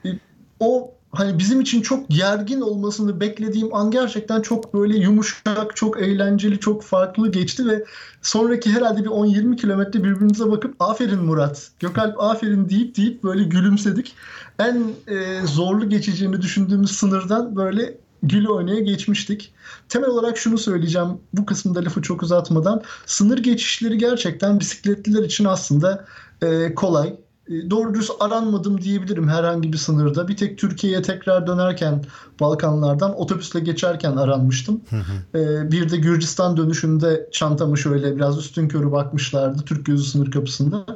o 0.61 0.95
hani 1.13 1.39
bizim 1.39 1.61
için 1.61 1.83
çok 1.83 2.09
gergin 2.09 2.61
olmasını 2.61 3.21
beklediğim 3.21 3.75
an 3.75 3.91
gerçekten 3.91 4.43
çok 4.43 4.75
böyle 4.75 4.99
yumuşak, 4.99 5.77
çok 5.77 6.03
eğlenceli, 6.03 6.61
çok 6.61 6.83
farklı 6.83 7.33
geçti 7.33 7.67
ve 7.67 7.85
sonraki 8.23 8.71
herhalde 8.71 9.05
bir 9.05 9.09
10-20 9.09 9.57
kilometre 9.57 10.05
birbirimize 10.05 10.51
bakıp 10.51 10.75
aferin 10.79 11.25
Murat, 11.25 11.71
Gökalp 11.81 12.21
aferin 12.21 12.69
deyip 12.69 12.97
deyip 12.97 13.23
böyle 13.25 13.45
gülümsedik. 13.45 14.15
En 14.59 14.93
e, 15.07 15.47
zorlu 15.47 15.89
geçeceğini 15.89 16.43
düşündüğümüz 16.43 16.91
sınırdan 16.93 17.57
böyle 17.57 17.99
gül 18.23 18.47
oynaya 18.47 18.81
geçmiştik. 18.81 19.55
Temel 19.89 20.09
olarak 20.09 20.39
şunu 20.39 20.59
söyleyeceğim 20.59 21.09
bu 21.33 21.47
kısımda 21.47 21.85
lafı 21.85 22.03
çok 22.03 22.23
uzatmadan. 22.23 22.83
Sınır 23.07 23.39
geçişleri 23.39 23.99
gerçekten 23.99 24.61
bisikletliler 24.61 25.23
için 25.23 25.45
aslında 25.45 26.05
e, 26.43 26.75
kolay. 26.75 27.17
E, 27.49 27.71
doğru 27.71 27.95
düz 27.95 28.11
aranmadım 28.21 28.81
diyebilirim 28.81 29.29
herhangi 29.29 29.73
bir 29.73 29.79
sınırda. 29.79 30.29
Bir 30.29 30.37
tek 30.37 30.59
Türkiye'ye 30.59 31.03
tekrar 31.03 31.47
dönerken 31.47 32.05
Balkanlardan 32.41 33.21
otobüsle 33.21 33.61
geçerken 33.61 34.17
aranmıştım. 34.17 34.81
Hı 34.91 34.97
hı. 34.97 35.39
E, 35.39 35.73
bir 35.73 35.91
de 35.91 35.97
Gürcistan 35.97 36.57
dönüşünde 36.57 37.29
çantamı 37.33 37.79
şöyle 37.79 38.17
biraz 38.17 38.39
üstün 38.39 38.69
körü 38.69 38.93
bakmışlardı 38.93 39.63
Türk 39.63 39.87
gözü 39.87 40.05
sınır 40.05 40.31
kapısında. 40.31 40.87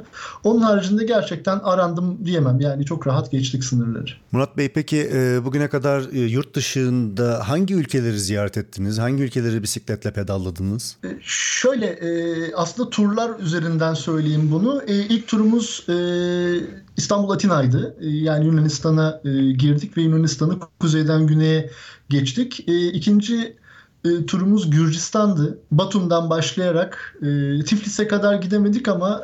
Onun 0.43 0.61
haricinde 0.61 1.03
gerçekten 1.03 1.59
arandım 1.59 2.25
diyemem. 2.25 2.59
Yani 2.59 2.85
çok 2.85 3.07
rahat 3.07 3.31
geçtik 3.31 3.63
sınırları. 3.63 4.11
Murat 4.31 4.57
Bey 4.57 4.69
peki 4.69 5.09
e, 5.13 5.45
bugüne 5.45 5.67
kadar 5.69 6.01
yurt 6.11 6.55
dışında 6.55 7.49
hangi 7.49 7.73
ülkeleri 7.73 8.19
ziyaret 8.19 8.57
ettiniz? 8.57 8.99
Hangi 8.99 9.23
ülkeleri 9.23 9.63
bisikletle 9.63 10.11
pedalladınız? 10.11 10.97
Şöyle 11.21 11.99
aslında 12.55 12.89
turlar 12.89 13.39
üzerinden 13.39 13.93
söyleyeyim 13.93 14.49
bunu. 14.51 14.81
İlk 14.87 15.27
turumuz 15.27 15.85
İstanbul 16.97 17.29
Atina'ydı. 17.29 17.95
Yani 18.01 18.45
Yunanistan'a 18.45 19.21
girdik 19.57 19.97
ve 19.97 20.01
Yunanistan'ı 20.01 20.59
kuzeyden 20.79 21.27
güneye 21.27 21.69
geçtik. 22.09 22.59
İkinci 22.93 23.57
turumuz 24.27 24.69
Gürcistan'dı. 24.71 25.59
Batum'dan 25.71 26.29
başlayarak 26.29 27.17
Tiflis'e 27.65 28.07
kadar 28.07 28.35
gidemedik 28.35 28.87
ama 28.87 29.23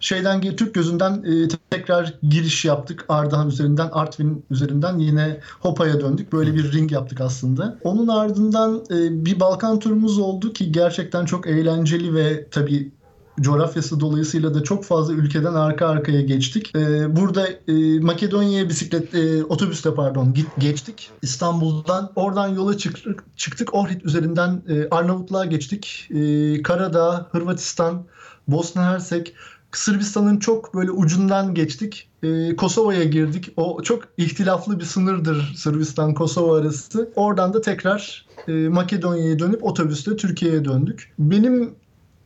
şeyden 0.00 0.40
Türk 0.40 0.74
gözünden 0.74 1.24
tekrar 1.70 2.14
giriş 2.22 2.64
yaptık. 2.64 3.04
Ardahan 3.08 3.48
üzerinden, 3.48 3.88
Artvin 3.92 4.44
üzerinden 4.50 4.98
yine 4.98 5.40
Hopa'ya 5.60 6.00
döndük. 6.00 6.32
Böyle 6.32 6.54
bir 6.54 6.72
ring 6.72 6.92
yaptık 6.92 7.20
aslında. 7.20 7.78
Onun 7.84 8.08
ardından 8.08 8.84
bir 9.10 9.40
Balkan 9.40 9.78
turumuz 9.78 10.18
oldu 10.18 10.52
ki 10.52 10.72
gerçekten 10.72 11.24
çok 11.24 11.46
eğlenceli 11.46 12.14
ve 12.14 12.46
tabii 12.50 12.92
coğrafyası 13.40 14.00
dolayısıyla 14.00 14.54
da 14.54 14.62
çok 14.62 14.84
fazla 14.84 15.14
ülkeden 15.14 15.54
arka 15.54 15.86
arkaya 15.86 16.20
geçtik. 16.20 16.72
Ee, 16.76 17.16
burada 17.16 17.48
e, 17.48 18.00
Makedonya'ya 18.00 18.68
bisiklet 18.68 19.14
e, 19.14 19.44
otobüste 19.44 19.94
pardon 19.94 20.34
git 20.34 20.46
geçtik 20.58 21.10
İstanbul'dan. 21.22 22.12
Oradan 22.16 22.48
yola 22.48 22.78
çıktık. 22.78 23.24
Çıktık 23.36 23.74
Ohrid 23.74 24.00
üzerinden 24.00 24.62
e, 24.68 24.88
Arnavutluğa 24.90 25.44
geçtik. 25.44 26.08
E, 26.10 26.62
Karadağ, 26.62 27.28
Hırvatistan, 27.32 28.04
Bosna 28.48 28.84
Hersek, 28.90 29.34
Sırbistan'ın 29.76 30.38
çok 30.38 30.74
böyle 30.74 30.90
ucundan 30.90 31.54
geçtik. 31.54 32.08
Ee, 32.22 32.56
Kosova'ya 32.56 33.04
girdik. 33.04 33.52
O 33.56 33.82
çok 33.82 34.04
ihtilaflı 34.16 34.78
bir 34.80 34.84
sınırdır 34.84 35.54
Sırbistan-Kosova 35.56 36.58
arası. 36.58 37.10
Oradan 37.16 37.52
da 37.52 37.60
tekrar 37.60 38.26
e, 38.48 38.52
Makedonya'ya 38.52 39.38
dönüp 39.38 39.64
otobüste 39.64 40.16
Türkiye'ye 40.16 40.64
döndük. 40.64 41.12
Benim 41.18 41.74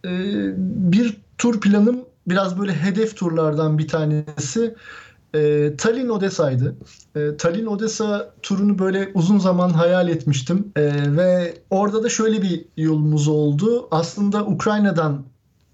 e, 0.05 0.11
bir 0.93 1.17
tur 1.38 1.61
planım 1.61 2.05
biraz 2.26 2.61
böyle 2.61 2.73
hedef 2.73 3.17
turlardan 3.17 3.78
bir 3.78 3.88
tanesi. 3.88 4.75
E, 5.35 5.73
Tallinn 5.78 6.09
Odessa'ydı. 6.09 6.76
E, 7.17 7.37
Tallinn 7.37 7.67
Odessa 7.67 8.35
turunu 8.43 8.78
böyle 8.78 9.11
uzun 9.14 9.38
zaman 9.38 9.71
hayal 9.71 10.09
etmiştim. 10.09 10.73
E, 10.76 10.83
ve 11.17 11.59
orada 11.71 12.02
da 12.02 12.09
şöyle 12.09 12.43
bir 12.43 12.64
yolumuz 12.76 13.28
oldu. 13.28 13.88
Aslında 13.90 14.47
Ukrayna'dan 14.47 15.25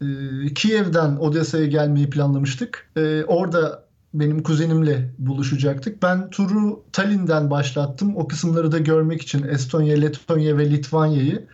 e, 0.01 0.07
Kiev'den 0.55 1.17
Odessa'ya 1.17 1.67
gelmeyi 1.67 2.11
planlamıştık. 2.11 2.91
E, 2.97 3.25
orada 3.25 3.85
benim 4.15 4.43
kuzenimle 4.43 5.11
buluşacaktık. 5.19 6.03
Ben 6.03 6.31
turu 6.31 6.83
Tallinn'den 6.93 7.51
başlattım. 7.51 8.17
O 8.17 8.29
kısımları 8.29 8.73
da 8.73 8.79
görmek 8.79 9.23
için 9.23 9.43
Estonya, 9.43 9.97
Letonya 9.97 10.59
ve 10.59 10.71
Litvanya'yı. 10.71 11.47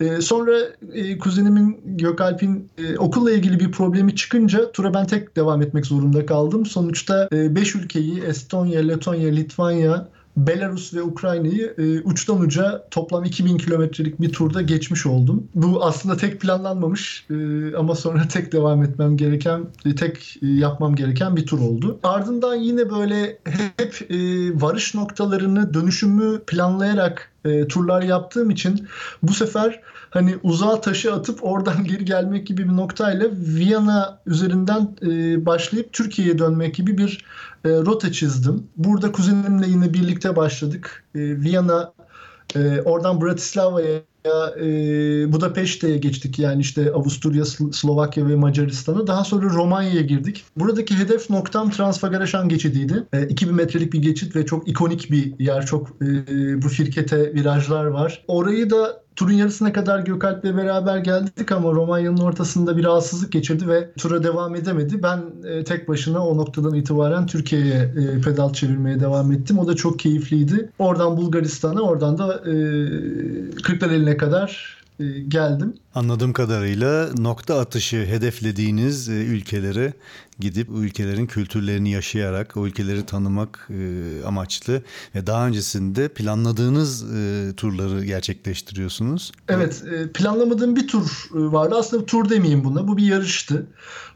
Ee, 0.00 0.20
sonra 0.20 0.58
e, 0.92 1.18
kuzenimin 1.18 1.80
Gökalp'in 1.84 2.68
e, 2.78 2.98
okulla 2.98 3.30
ilgili 3.30 3.60
bir 3.60 3.72
problemi 3.72 4.16
çıkınca 4.16 4.72
tura 4.72 4.94
ben 4.94 5.06
tek 5.06 5.36
devam 5.36 5.62
etmek 5.62 5.86
zorunda 5.86 6.26
kaldım. 6.26 6.66
Sonuçta 6.66 7.28
5 7.32 7.74
e, 7.74 7.78
ülkeyi 7.78 8.20
Estonya, 8.20 8.80
Letonya, 8.80 9.28
Litvanya, 9.28 10.08
Belarus 10.36 10.94
ve 10.94 11.02
Ukrayna'yı 11.02 11.74
e, 11.78 12.00
uçtan 12.00 12.40
uca 12.40 12.86
toplam 12.90 13.24
2000 13.24 13.58
kilometrelik 13.58 14.20
bir 14.20 14.32
turda 14.32 14.62
geçmiş 14.62 15.06
oldum. 15.06 15.48
Bu 15.54 15.84
aslında 15.84 16.16
tek 16.16 16.40
planlanmamış 16.40 17.26
e, 17.30 17.34
ama 17.76 17.94
sonra 17.94 18.28
tek 18.32 18.52
devam 18.52 18.82
etmem 18.82 19.16
gereken, 19.16 19.66
e, 19.84 19.94
tek 19.94 20.36
e, 20.42 20.46
yapmam 20.46 20.94
gereken 20.94 21.36
bir 21.36 21.46
tur 21.46 21.58
oldu. 21.58 21.98
Ardından 22.02 22.54
yine 22.54 22.90
böyle 22.90 23.38
hep 23.76 24.10
e, 24.10 24.16
varış 24.60 24.94
noktalarını, 24.94 25.74
dönüşümü 25.74 26.40
planlayarak 26.46 27.30
e, 27.44 27.68
turlar 27.68 28.02
yaptığım 28.02 28.50
için 28.50 28.88
bu 29.22 29.32
sefer 29.32 29.80
hani 30.10 30.36
uzağa 30.42 30.80
taşı 30.80 31.14
atıp 31.14 31.38
oradan 31.44 31.84
geri 31.88 32.04
gelmek 32.04 32.46
gibi 32.46 32.68
bir 32.68 32.76
noktayla 32.76 33.26
Viyana 33.32 34.20
üzerinden 34.26 34.96
e, 35.02 35.46
başlayıp 35.46 35.92
Türkiye'ye 35.92 36.38
dönmek 36.38 36.74
gibi 36.74 36.98
bir 36.98 37.24
e, 37.64 37.68
rota 37.68 38.12
çizdim. 38.12 38.66
Burada 38.76 39.12
kuzenimle 39.12 39.66
yine 39.66 39.94
birlikte 39.94 40.36
başladık. 40.36 41.04
E, 41.14 41.18
Viyana 41.20 41.92
e, 42.56 42.80
oradan 42.80 43.20
Bratislava'ya 43.20 44.00
e, 44.60 44.66
Budapeşte'ye 45.32 45.96
geçtik. 45.96 46.38
Yani 46.38 46.60
işte 46.60 46.92
Avusturya, 46.92 47.44
Slovakya 47.44 48.28
ve 48.28 48.36
Macaristan'a. 48.36 49.06
Daha 49.06 49.24
sonra 49.24 49.46
Romanya'ya 49.46 50.00
girdik. 50.00 50.44
Buradaki 50.56 50.98
hedef 50.98 51.30
noktam 51.30 51.70
Transfagaraşan 51.70 52.48
geçidiydi. 52.48 53.04
E, 53.12 53.26
2000 53.28 53.54
metrelik 53.54 53.92
bir 53.92 54.02
geçit 54.02 54.36
ve 54.36 54.46
çok 54.46 54.68
ikonik 54.68 55.10
bir 55.10 55.38
yer. 55.38 55.66
Çok 55.66 55.88
e, 56.02 56.62
bu 56.62 56.68
firkete 56.68 57.34
virajlar 57.34 57.84
var. 57.84 58.24
Orayı 58.28 58.70
da 58.70 59.02
Turun 59.20 59.32
yarısına 59.32 59.72
kadar 59.72 60.00
Gökalp'le 60.00 60.44
beraber 60.44 60.98
geldik 60.98 61.52
ama 61.52 61.72
Romanya'nın 61.72 62.20
ortasında 62.20 62.76
bir 62.76 62.84
rahatsızlık 62.84 63.32
geçirdi 63.32 63.68
ve 63.68 63.92
tura 63.98 64.22
devam 64.22 64.54
edemedi. 64.54 65.02
Ben 65.02 65.22
e, 65.48 65.64
tek 65.64 65.88
başına 65.88 66.26
o 66.26 66.36
noktadan 66.36 66.74
itibaren 66.74 67.26
Türkiye'ye 67.26 67.74
e, 67.74 68.20
pedal 68.20 68.52
çevirmeye 68.52 69.00
devam 69.00 69.32
ettim. 69.32 69.58
O 69.58 69.66
da 69.66 69.76
çok 69.76 69.98
keyifliydi. 69.98 70.70
Oradan 70.78 71.16
Bulgaristan'a, 71.16 71.80
oradan 71.80 72.18
da 72.18 72.34
e, 72.34 72.54
Kırklareli'ne 73.62 74.16
kadar 74.16 74.79
geldim. 75.28 75.74
Anladığım 75.94 76.32
kadarıyla 76.32 77.10
nokta 77.18 77.58
atışı 77.58 77.96
hedeflediğiniz 77.96 79.08
e, 79.08 79.12
ülkelere 79.12 79.92
gidip 80.38 80.70
o 80.70 80.80
ülkelerin 80.80 81.26
kültürlerini 81.26 81.90
yaşayarak 81.90 82.56
o 82.56 82.66
ülkeleri 82.66 83.06
tanımak 83.06 83.68
e, 83.70 84.24
amaçlı 84.26 84.82
ve 85.14 85.26
daha 85.26 85.46
öncesinde 85.46 86.08
planladığınız 86.08 87.04
turları 87.56 88.04
gerçekleştiriyorsunuz. 88.04 89.32
Evet, 89.48 89.84
planlamadığım 90.14 90.76
bir 90.76 90.88
tur 90.88 91.28
vardı. 91.32 91.74
Aslında 91.78 92.06
tur 92.06 92.28
demeyeyim 92.28 92.64
buna. 92.64 92.88
Bu 92.88 92.96
bir 92.96 93.04
yarıştı. 93.04 93.66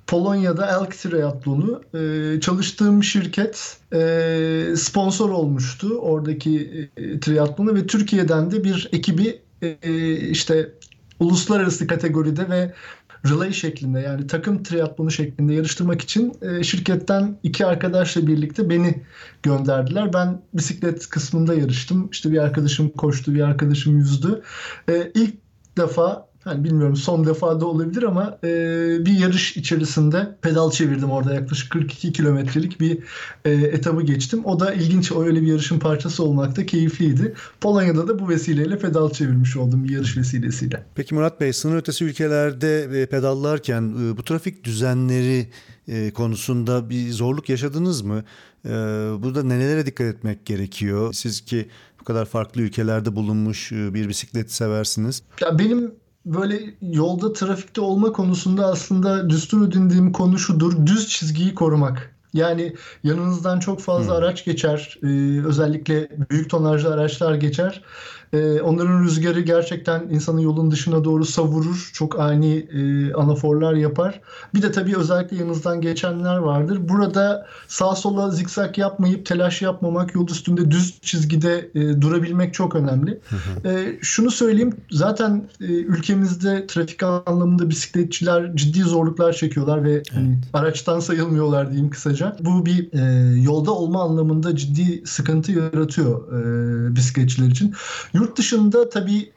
Polonya'da 0.06 0.66
Elk 0.66 0.98
Triathlon'u 0.98 1.80
çalıştığım 2.40 3.04
şirket 3.04 3.78
sponsor 4.78 5.30
olmuştu 5.30 5.98
oradaki 5.98 6.88
triatlonu 7.20 7.74
ve 7.74 7.86
Türkiye'den 7.86 8.50
de 8.50 8.64
bir 8.64 8.88
ekibi 8.92 9.43
işte 10.30 10.70
uluslararası 11.20 11.86
kategoride 11.86 12.50
ve 12.50 12.74
relay 13.30 13.52
şeklinde 13.52 14.00
yani 14.00 14.26
takım 14.26 14.62
triatlonu 14.62 15.10
şeklinde 15.10 15.54
yarıştırmak 15.54 16.02
için 16.02 16.34
e, 16.42 16.62
şirketten 16.64 17.38
iki 17.42 17.66
arkadaşla 17.66 18.26
birlikte 18.26 18.70
beni 18.70 19.02
gönderdiler. 19.42 20.12
Ben 20.12 20.42
bisiklet 20.54 21.08
kısmında 21.08 21.54
yarıştım. 21.54 22.08
İşte 22.12 22.32
bir 22.32 22.38
arkadaşım 22.38 22.88
koştu, 22.90 23.34
bir 23.34 23.40
arkadaşım 23.40 23.98
yüzdü. 23.98 24.42
E, 24.88 25.10
ilk 25.14 25.34
defa 25.78 26.28
hani 26.44 26.64
bilmiyorum 26.64 26.96
son 26.96 27.26
defa 27.26 27.60
da 27.60 27.66
olabilir 27.66 28.02
ama 28.02 28.38
e, 28.44 28.48
bir 29.06 29.18
yarış 29.18 29.56
içerisinde 29.56 30.36
pedal 30.42 30.70
çevirdim 30.70 31.10
orada 31.10 31.34
yaklaşık 31.34 31.72
42 31.72 32.12
kilometrelik 32.12 32.80
bir 32.80 32.98
e, 33.44 33.50
etabı 33.50 34.02
geçtim. 34.02 34.44
O 34.44 34.60
da 34.60 34.74
ilginç 34.74 35.12
o 35.12 35.24
öyle 35.24 35.42
bir 35.42 35.46
yarışın 35.46 35.78
parçası 35.78 36.24
olmak 36.24 36.56
da 36.56 36.66
keyifliydi. 36.66 37.34
Polonya'da 37.60 38.08
da 38.08 38.18
bu 38.18 38.28
vesileyle 38.28 38.78
pedal 38.78 39.10
çevirmiş 39.10 39.56
oldum 39.56 39.84
bir 39.84 39.90
yarış 39.90 40.16
vesilesiyle. 40.16 40.86
Peki 40.94 41.14
Murat 41.14 41.40
Bey 41.40 41.52
sınır 41.52 41.76
ötesi 41.76 42.04
ülkelerde 42.04 42.82
e, 43.02 43.06
pedallarken 43.06 43.82
e, 43.82 44.16
bu 44.16 44.24
trafik 44.24 44.64
düzenleri 44.64 45.48
e, 45.88 46.10
konusunda 46.10 46.90
bir 46.90 47.10
zorluk 47.10 47.48
yaşadınız 47.48 48.02
mı? 48.02 48.24
Burada 49.22 49.42
nelere 49.42 49.86
dikkat 49.86 50.06
etmek 50.06 50.46
gerekiyor? 50.46 51.12
Siz 51.12 51.40
ki 51.40 51.68
bu 52.00 52.04
kadar 52.04 52.24
farklı 52.24 52.62
ülkelerde 52.62 53.16
bulunmuş 53.16 53.72
bir 53.72 54.08
bisiklet 54.08 54.52
seversiniz. 54.52 55.22
Ya 55.40 55.58
benim 55.58 55.94
böyle 56.26 56.74
yolda 56.82 57.32
trafikte 57.32 57.80
olma 57.80 58.12
konusunda 58.12 58.66
aslında 58.66 59.30
düstur 59.30 59.68
edindiğim 59.68 60.12
konu 60.12 60.38
şudur. 60.38 60.86
Düz 60.86 61.08
çizgiyi 61.08 61.54
korumak. 61.54 62.14
Yani 62.34 62.74
yanınızdan 63.04 63.60
çok 63.60 63.80
fazla 63.80 64.12
hmm. 64.12 64.18
araç 64.18 64.44
geçer. 64.44 64.98
Ee, 65.02 65.06
özellikle 65.46 66.08
büyük 66.30 66.50
tonajlı 66.50 66.94
araçlar 66.94 67.34
geçer. 67.34 67.82
Ee, 68.32 68.60
onların 68.60 69.04
rüzgarı 69.04 69.40
gerçekten 69.40 70.08
insanı 70.10 70.42
yolun 70.42 70.70
dışına 70.70 71.04
doğru 71.04 71.24
savurur. 71.24 71.90
Çok 71.92 72.20
ani 72.20 72.56
e, 72.56 73.12
anaforlar 73.12 73.74
yapar. 73.74 74.20
Bir 74.54 74.62
de 74.62 74.72
tabii 74.72 74.96
özellikle 74.96 75.36
yanınızdan 75.36 75.80
geçenler 75.80 76.36
vardır. 76.36 76.88
Burada 76.88 77.46
sağ 77.68 77.94
sola 77.94 78.30
zikzak 78.30 78.78
yapmayıp 78.78 79.26
telaş 79.26 79.62
yapmamak, 79.62 80.14
yol 80.14 80.28
üstünde 80.28 80.70
düz 80.70 81.00
çizgide 81.00 81.70
e, 81.74 82.00
durabilmek 82.00 82.54
çok 82.54 82.74
önemli. 82.74 83.20
E, 83.64 83.98
şunu 84.02 84.30
söyleyeyim. 84.30 84.72
Zaten 84.90 85.48
e, 85.60 85.64
ülkemizde 85.64 86.66
trafik 86.66 87.02
anlamında 87.02 87.70
bisikletçiler 87.70 88.56
ciddi 88.56 88.82
zorluklar 88.82 89.32
çekiyorlar 89.32 89.84
ve 89.84 89.92
evet. 89.92 90.06
hani, 90.14 90.38
araçtan 90.52 91.00
sayılmıyorlar 91.00 91.70
diyeyim 91.70 91.90
kısaca. 91.90 92.36
Bu 92.40 92.66
bir 92.66 92.88
e, 92.92 93.34
yolda 93.42 93.70
olma 93.72 94.02
anlamında 94.02 94.56
ciddi 94.56 95.02
sıkıntı 95.06 95.52
yaratıyor 95.52 96.32
e, 96.32 96.96
bisikletçiler 96.96 97.48
için. 97.48 97.74
Yurt 98.14 98.38
dışında 98.38 98.88
tabii 98.88 99.32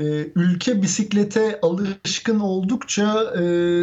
e, 0.00 0.04
ülke 0.34 0.82
bisiklete 0.82 1.60
alışkın 1.62 2.40
oldukça 2.40 3.24
e, 3.34 3.40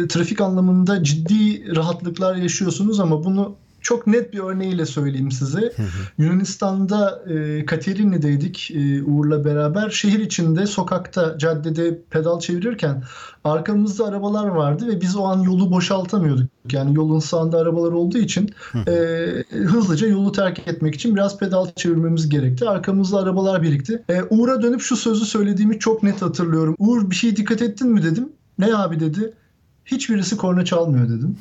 trafik 0.08 0.40
anlamında 0.40 1.04
ciddi 1.04 1.76
rahatlıklar 1.76 2.36
yaşıyorsunuz 2.36 3.00
ama 3.00 3.24
bunu 3.24 3.56
çok 3.80 4.06
net 4.06 4.32
bir 4.32 4.38
örneğiyle 4.38 4.86
söyleyeyim 4.86 5.30
size. 5.30 5.72
Yunanistan'da 6.18 7.22
e, 7.28 7.66
Katerini'deydik 7.66 8.70
e, 8.70 9.02
Uğur'la 9.02 9.44
beraber. 9.44 9.90
Şehir 9.90 10.18
içinde, 10.18 10.66
sokakta, 10.66 11.38
caddede 11.38 12.02
pedal 12.10 12.40
çevirirken 12.40 13.02
arkamızda 13.44 14.06
arabalar 14.06 14.46
vardı 14.46 14.88
ve 14.88 15.00
biz 15.00 15.16
o 15.16 15.24
an 15.24 15.42
yolu 15.42 15.70
boşaltamıyorduk. 15.70 16.50
Yani 16.72 16.96
yolun 16.96 17.20
sağında 17.20 17.58
arabalar 17.58 17.92
olduğu 17.92 18.18
için 18.18 18.50
e, 18.88 18.92
hızlıca 19.50 20.06
yolu 20.06 20.32
terk 20.32 20.68
etmek 20.68 20.94
için 20.94 21.16
biraz 21.16 21.38
pedal 21.38 21.66
çevirmemiz 21.76 22.28
gerekti. 22.28 22.68
Arkamızda 22.68 23.18
arabalar 23.18 23.62
birikti. 23.62 24.02
E, 24.08 24.22
Uğur'a 24.30 24.62
dönüp 24.62 24.80
şu 24.80 24.96
sözü 24.96 25.24
söylediğimi 25.24 25.78
çok 25.78 26.02
net 26.02 26.22
hatırlıyorum. 26.22 26.76
Uğur 26.78 27.10
bir 27.10 27.16
şey 27.16 27.36
dikkat 27.36 27.62
ettin 27.62 27.88
mi 27.88 28.02
dedim. 28.02 28.28
Ne 28.58 28.76
abi 28.76 29.00
dedi. 29.00 29.32
Hiçbirisi 29.84 30.36
korna 30.36 30.64
çalmıyor 30.64 31.08
dedim 31.08 31.36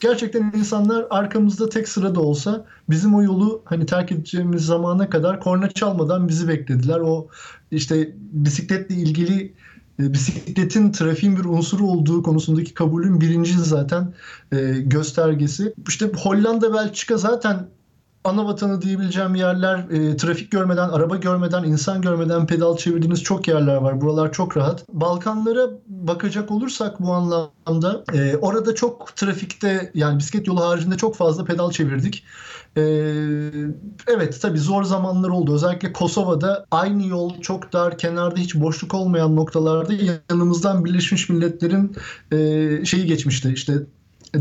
gerçekten 0.00 0.52
insanlar 0.56 1.06
arkamızda 1.10 1.68
tek 1.68 1.88
sırada 1.88 2.20
olsa 2.20 2.64
bizim 2.90 3.14
o 3.14 3.22
yolu 3.22 3.62
hani 3.64 3.86
terk 3.86 4.12
edeceğimiz 4.12 4.66
zamana 4.66 5.10
kadar 5.10 5.40
korna 5.40 5.70
çalmadan 5.70 6.28
bizi 6.28 6.48
beklediler. 6.48 7.00
O 7.00 7.28
işte 7.70 8.14
bisikletle 8.16 8.94
ilgili 8.94 9.52
e, 10.00 10.12
bisikletin 10.12 10.92
trafiğin 10.92 11.36
bir 11.36 11.44
unsuru 11.44 11.86
olduğu 11.86 12.22
konusundaki 12.22 12.74
kabulün 12.74 13.20
birinci 13.20 13.58
zaten 13.58 14.14
e, 14.52 14.56
göstergesi. 14.80 15.74
İşte 15.88 16.10
Hollanda, 16.22 16.74
Belçika 16.74 17.16
zaten 17.16 17.66
ana 18.26 18.46
vatanı 18.46 18.82
diyebileceğim 18.82 19.34
yerler 19.34 19.78
e, 19.90 20.16
trafik 20.16 20.50
görmeden, 20.50 20.88
araba 20.88 21.16
görmeden, 21.16 21.64
insan 21.64 22.02
görmeden 22.02 22.46
pedal 22.46 22.76
çevirdiğiniz 22.76 23.22
çok 23.22 23.48
yerler 23.48 23.76
var. 23.76 24.00
Buralar 24.00 24.32
çok 24.32 24.56
rahat. 24.56 24.88
Balkanlara 24.88 25.70
bakacak 25.86 26.50
olursak 26.50 27.00
bu 27.00 27.12
anlamda 27.12 28.04
e, 28.14 28.36
orada 28.36 28.74
çok 28.74 29.16
trafikte 29.16 29.90
yani 29.94 30.18
bisiklet 30.18 30.46
yolu 30.46 30.60
haricinde 30.60 30.96
çok 30.96 31.16
fazla 31.16 31.44
pedal 31.44 31.70
çevirdik. 31.70 32.24
E, 32.76 32.82
evet 34.06 34.38
tabii 34.42 34.58
zor 34.58 34.84
zamanlar 34.84 35.28
oldu. 35.28 35.54
Özellikle 35.54 35.92
Kosova'da 35.92 36.66
aynı 36.70 37.06
yol 37.06 37.40
çok 37.40 37.72
dar, 37.72 37.98
kenarda 37.98 38.40
hiç 38.40 38.54
boşluk 38.54 38.94
olmayan 38.94 39.36
noktalarda 39.36 39.92
yanımızdan 40.30 40.84
Birleşmiş 40.84 41.28
Milletler'in 41.28 41.96
e, 42.32 42.84
şeyi 42.84 43.06
geçmişti. 43.06 43.52
İşte 43.54 43.72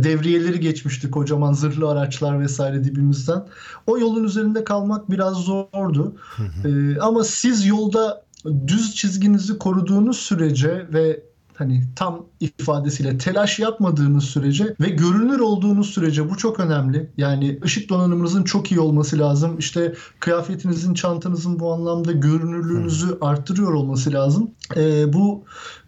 devriyeleri 0.04 0.60
geçmişti 0.60 1.12
kocaman 1.12 1.54
zırhlı 1.54 1.90
araçlar 1.90 2.40
vesaire 2.40 2.84
dibimizden. 2.84 3.48
O 3.88 3.98
yolun 3.98 4.24
üzerinde 4.24 4.64
kalmak 4.64 5.12
biraz 5.12 5.38
zordu. 5.38 6.16
ee, 6.66 7.00
ama 7.00 7.24
siz 7.24 7.66
yolda 7.66 8.26
düz 8.68 8.96
çizginizi 8.96 9.58
koruduğunuz 9.58 10.18
sürece 10.18 10.88
ve 10.94 11.24
hani 11.56 11.84
tam 11.96 12.26
ifadesiyle 12.40 13.18
telaş 13.18 13.60
yapmadığınız 13.60 14.24
sürece 14.24 14.76
ve 14.80 14.90
görünür 14.90 15.40
olduğunuz 15.40 15.90
sürece 15.90 16.30
bu 16.30 16.38
çok 16.38 16.60
önemli. 16.60 17.10
Yani 17.18 17.60
ışık 17.64 17.90
donanımınızın 17.90 18.44
çok 18.44 18.72
iyi 18.72 18.80
olması 18.80 19.20
lazım. 19.20 19.58
İşte 19.60 19.94
kıyafetinizin, 20.20 20.94
çantanızın 20.94 21.60
bu 21.60 21.74
anlamda 21.74 22.12
görünürlüğünüzü 22.12 23.08
hmm. 23.08 23.24
arttırıyor 23.24 23.74
olması 23.74 24.14
lazım. 24.14 24.52
Ee, 24.76 25.14
bu 25.14 25.44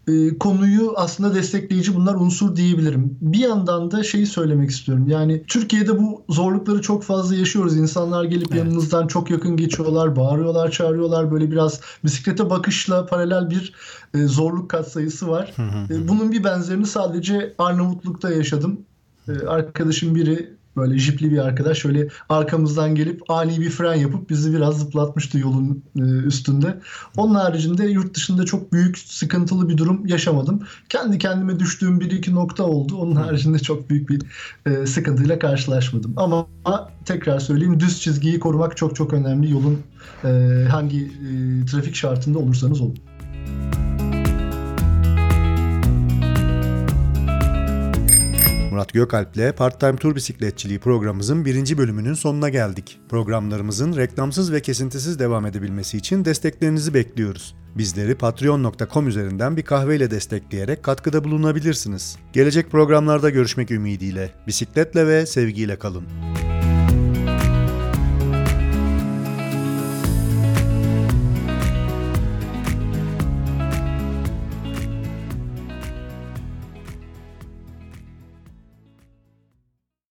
e, 0.08 0.38
konuyu 0.38 0.94
aslında 0.96 1.36
destekleyici 1.36 1.96
bunlar 1.96 2.16
unsur 2.16 2.56
diyebilirim. 2.56 3.18
Bir 3.22 3.40
yandan 3.40 3.92
da 3.92 4.04
şeyi 4.04 4.28
söylemek 4.28 4.70
istiyorum. 4.70 5.08
Yani 5.08 5.44
Türkiye'de 5.48 6.00
bu 6.00 6.24
zorlukları 6.30 6.82
çok 6.82 7.04
fazla 7.04 7.36
yaşıyoruz. 7.36 7.78
İnsanlar 7.78 8.24
gelip 8.24 8.48
evet. 8.52 8.58
yanınızdan 8.58 9.08
çok 9.08 9.32
yakın 9.32 9.58
geçiyorlar, 9.58 10.16
bağırıyorlar, 10.16 10.72
çağırıyorlar. 10.72 11.32
Böyle 11.32 11.52
biraz 11.52 11.82
bisiklete 12.04 12.50
bakışla 12.50 13.06
paralel 13.06 13.50
bir 13.50 13.74
e, 14.14 14.28
zorluk 14.28 14.70
katsayısı 14.70 15.28
var. 15.28 15.54
E, 15.90 16.08
bunun 16.08 16.32
bir 16.32 16.44
benzerini 16.44 16.86
sadece 16.86 17.54
Arnavutluk'ta 17.58 18.32
yaşadım. 18.32 18.80
E, 19.28 19.48
arkadaşım 19.48 20.16
biri 20.16 20.57
Böyle 20.78 20.98
jipli 20.98 21.32
bir 21.32 21.38
arkadaş 21.38 21.78
şöyle 21.78 22.08
arkamızdan 22.30 22.96
gelip 22.96 23.32
ani 23.32 23.62
bir 23.62 23.70
fren 23.70 23.96
yapıp 23.96 24.30
bizi 24.30 24.54
biraz 24.54 24.80
zıplatmıştı 24.80 25.40
yolun 25.40 25.84
e, 25.96 26.02
üstünde. 26.02 26.80
Onun 27.18 27.36
haricinde 27.36 27.86
yurt 27.86 28.16
dışında 28.16 28.46
çok 28.46 28.74
büyük 28.74 28.98
sıkıntılı 28.98 29.70
bir 29.70 29.78
durum 29.78 30.06
yaşamadım. 30.06 30.62
Kendi 30.90 31.18
kendime 31.18 31.60
düştüğüm 31.60 32.00
bir 32.00 32.12
iki 32.12 32.36
nokta 32.36 32.64
oldu. 32.64 32.98
Onun 32.98 33.16
haricinde 33.16 33.60
çok 33.60 33.90
büyük 33.90 34.10
bir 34.10 34.22
e, 34.66 34.86
sıkıntıyla 34.86 35.40
karşılaşmadım. 35.40 36.14
Ama 36.18 36.48
tekrar 37.06 37.40
söyleyeyim 37.40 37.80
düz 37.80 38.02
çizgiyi 38.02 38.40
korumak 38.40 38.78
çok 38.78 38.96
çok 38.96 39.14
önemli 39.14 39.52
yolun 39.52 39.80
e, 40.24 40.30
hangi 40.70 41.12
trafik 41.72 41.96
şartında 41.96 42.40
olursanız 42.40 42.82
olun. 42.82 42.98
Murat 48.78 48.94
Gökalp'le 48.94 49.58
Part-Time 49.58 49.96
Tur 49.96 50.16
Bisikletçiliği 50.16 50.80
programımızın 50.80 51.46
birinci 51.46 51.78
bölümünün 51.78 52.14
sonuna 52.14 52.50
geldik. 52.50 53.00
Programlarımızın 53.10 53.96
reklamsız 53.96 54.52
ve 54.52 54.62
kesintisiz 54.62 55.20
devam 55.20 55.46
edebilmesi 55.46 55.98
için 55.98 56.26
desteklerinizi 56.26 56.94
bekliyoruz. 56.94 57.56
Bizleri 57.78 58.16
patreon.com 58.16 59.08
üzerinden 59.08 59.58
bir 59.58 59.64
kahveyle 59.64 60.12
destekleyerek 60.12 60.84
katkıda 60.84 61.24
bulunabilirsiniz. 61.24 62.18
Gelecek 62.34 62.72
programlarda 62.72 63.30
görüşmek 63.30 63.72
ümidiyle. 63.72 64.30
Bisikletle 64.48 65.08
ve 65.08 65.26
sevgiyle 65.26 65.80
kalın. 65.80 66.04